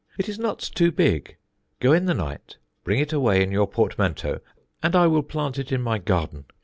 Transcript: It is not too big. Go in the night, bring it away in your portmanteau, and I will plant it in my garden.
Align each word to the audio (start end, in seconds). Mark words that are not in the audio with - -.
It 0.17 0.27
is 0.27 0.39
not 0.39 0.57
too 0.61 0.91
big. 0.91 1.37
Go 1.79 1.93
in 1.93 2.05
the 2.07 2.15
night, 2.15 2.57
bring 2.83 2.99
it 2.99 3.13
away 3.13 3.43
in 3.43 3.51
your 3.51 3.67
portmanteau, 3.67 4.39
and 4.81 4.95
I 4.95 5.05
will 5.05 5.21
plant 5.21 5.59
it 5.59 5.71
in 5.71 5.83
my 5.83 5.99
garden. 5.99 6.45